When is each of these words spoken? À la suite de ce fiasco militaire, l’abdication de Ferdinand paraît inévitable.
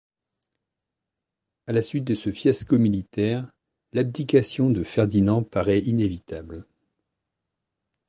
À 1.67 1.73
la 1.73 1.83
suite 1.83 2.05
de 2.05 2.15
ce 2.15 2.31
fiasco 2.31 2.79
militaire, 2.79 3.51
l’abdication 3.93 4.71
de 4.71 4.81
Ferdinand 4.81 5.43
paraît 5.43 5.79
inévitable. 5.81 6.65